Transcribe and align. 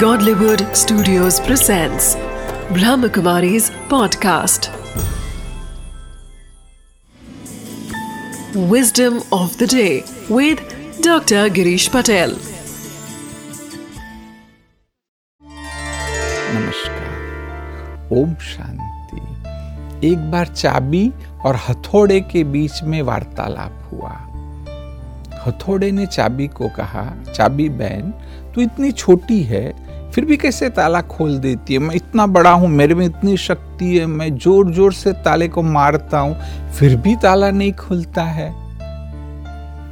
Godlywood 0.00 0.62
Studios 0.76 1.38
presents 1.40 2.16
Brahmakumari's 2.76 3.70
podcast. 3.92 4.68
Wisdom 8.72 9.22
of 9.32 9.56
the 9.56 9.66
day 9.66 10.04
with 10.28 10.60
Dr. 11.00 11.48
Girish 11.48 11.88
Patel. 11.90 12.36
नमस्कार 16.56 18.18
ओम 18.18 18.34
शांति 18.50 20.08
एक 20.12 20.30
बार 20.30 20.54
चाबी 20.54 21.08
और 21.46 21.56
हथौड़े 21.68 22.20
के 22.32 22.44
बीच 22.52 22.82
में 22.82 23.00
वार्तालाप 23.02 23.88
हुआ 23.92 24.12
हथौड़े 25.46 25.90
ने 25.90 26.06
चाबी 26.06 26.46
को 26.60 26.68
कहा 26.76 27.10
चाबी 27.32 27.68
बहन 27.80 28.12
तू 28.54 28.60
इतनी 28.60 28.92
छोटी 28.92 29.42
है 29.42 29.64
फिर 30.16 30.24
भी 30.24 30.36
कैसे 30.36 30.68
ताला 30.68 31.00
खोल 31.00 31.38
देती 31.38 31.74
है? 31.74 31.78
मैं 31.78 31.94
इतना 31.94 32.26
बड़ा 32.26 32.50
हूँ, 32.50 32.68
मेरे 32.68 32.94
में 32.94 33.06
इतनी 33.06 33.36
शक्ति 33.36 33.98
है, 33.98 34.06
मैं 34.06 34.38
ज़ोर 34.38 34.70
ज़ोर 34.72 34.92
से 34.92 35.12
ताले 35.12 35.48
को 35.48 35.62
मारता 35.62 36.18
हूँ, 36.18 36.36
फिर 36.72 36.96
भी 36.96 37.16
ताला 37.16 37.50
नहीं 37.50 37.72
खुलता 37.72 38.22
है। 38.22 38.50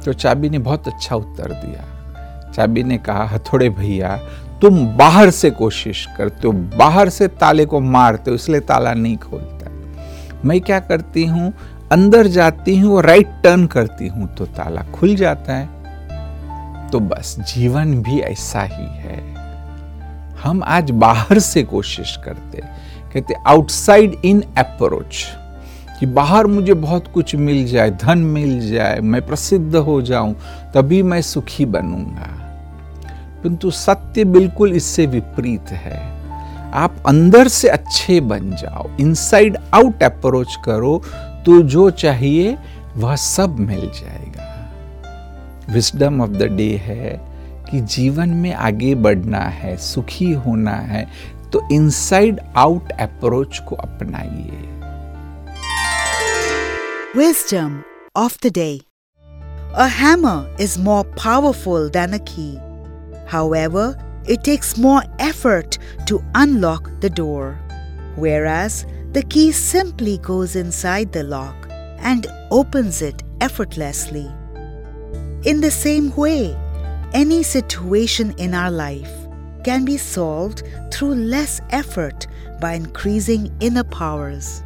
तो 0.01 0.13
चाबी 0.13 0.49
ने 0.49 0.59
बहुत 0.59 0.87
अच्छा 0.87 1.15
उत्तर 1.15 1.51
दिया। 1.51 2.51
चाबी 2.51 2.83
ने 2.83 2.97
कहा, 2.97 3.23
हथौड़े 3.23 3.69
भैया, 3.69 4.17
तुम 4.61 4.85
बाहर 4.87 5.29
से 5.29 5.51
कोशिश 5.51 6.07
करते 6.17 6.47
हो, 6.47 6.53
बाहर 6.53 7.09
से 7.09 7.27
ताले 7.27 7.65
को 7.65 7.79
मारते 7.79 8.31
हो, 8.31 8.35
इसलिए 8.35 8.59
ताला 8.59 8.93
नहीं 8.93 9.17
खोलता 9.17 9.71
मैं 10.45 10.61
क्या 10.61 10.79
करती 10.79 11.25
हूँ? 11.25 11.53
अंदर 11.91 12.27
जाती 12.27 12.77
हूँ 12.77 13.01
राइट 13.01 13.27
टर्न 13.43 13.67
करती 13.67 14.07
हूँ 14.07 14.35
तो 14.35 14.45
ताला 14.45 14.81
खुल 14.81 15.15
जाता 15.15 15.53
है। 15.53 16.89
तो 16.89 16.99
बस, 16.99 17.35
जीवन 17.55 18.01
भी 18.01 18.19
ऐसा 18.19 18.61
ही 18.61 18.85
है। 18.85 19.44
हम 20.43 20.61
आज 20.63 20.91
बाहर 20.91 21.39
से 21.39 21.63
कोशिश 21.63 22.15
करते, 22.25 22.61
कहते 23.13 23.33
आउटसाइड 23.47 24.15
इन 24.25 24.43
अप्रोच 24.57 25.25
कि 25.99 26.05
बाहर 26.05 26.47
मुझे 26.47 26.73
बहुत 26.73 27.07
कुछ 27.13 27.35
मिल 27.35 27.65
जाए, 27.67 27.91
धन 27.91 28.17
मिल 28.17 28.71
जाए, 28.71 28.99
मैं 28.99 29.25
प्रसिद्ध 29.27 29.75
हो 29.75 30.01
जाऊँ, 30.01 30.35
तभी 30.75 31.01
मैं 31.03 31.21
सुखी 31.21 31.65
बनूँगा। 31.65 32.31
किंतु 33.43 33.71
सत्य 33.71 34.23
बिल्कुल 34.25 34.73
इससे 34.73 35.05
विपरीत 35.05 35.71
है। 35.71 35.99
आप 36.73 36.95
अंदर 37.07 37.47
से 37.47 37.67
अच्छे 37.67 38.19
बन 38.21 38.51
जाओ 38.51 38.89
इनसाइड 38.99 39.57
आउट 39.73 40.03
अप्रोच 40.03 40.55
करो 40.65 41.01
तो 41.45 41.61
जो 41.61 41.89
चाहिए, 41.89 42.57
वह 42.97 43.15
सब 43.15 43.59
मिल 43.59 43.81
जाएगा। 43.81 44.51
विस्डम 45.69 46.21
ऑफ़ 46.21 46.29
द 46.29 46.43
डे 46.43 46.75
है। 46.83 47.34
कि 47.69 47.81
जीवन 47.81 48.29
में 48.29 48.53
आगे 48.53 48.95
बढ़ना 48.95 49.39
है, 49.39 49.77
सुखी 49.77 50.31
होना 50.31 50.71
है 50.71 51.07
तो 51.53 51.61
इनसाइड 51.71 52.39
आउट 52.57 52.91
अप्रोच 52.91 53.59
को 53.59 53.75
अपनाइए। 53.75 54.61
Wisdom 57.17 57.81
of 58.15 58.37
the 58.47 58.51
day 58.53 58.81
a 59.75 59.87
hammer 59.99 60.57
is 60.61 60.79
more 60.79 61.03
powerful 61.05 61.89
than 61.89 62.13
a 62.13 62.23
key 62.29 62.49
however 63.31 64.25
it 64.29 64.43
takes 64.43 64.79
more 64.79 65.17
effort 65.21 65.79
to 66.09 66.21
unlock 66.35 66.89
the 66.89 67.13
door 67.17 67.65
whereas, 68.17 68.85
the 69.11 69.21
key 69.23 69.51
simply 69.51 70.17
goes 70.17 70.55
inside 70.55 71.11
the 71.13 71.17
lock 71.17 71.67
and 72.01 72.27
opens 72.53 73.01
it 73.03 73.21
effortlessly 73.43 74.25
in 75.49 75.61
the 75.61 75.69
same 75.69 76.11
way 76.19 76.37
any 77.15 77.41
situation 77.43 78.33
in 78.37 78.53
our 78.53 78.69
life 78.69 79.09
can 79.63 79.85
be 79.85 79.95
solved 79.95 80.63
through 80.91 81.15
less 81.15 81.61
effort 81.69 82.27
by 82.59 82.73
increasing 82.73 83.49
inner 83.61 83.85
powers. 83.85 84.64